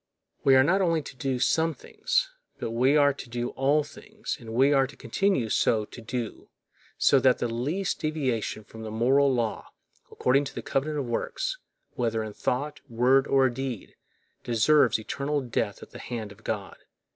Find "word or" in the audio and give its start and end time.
12.89-13.47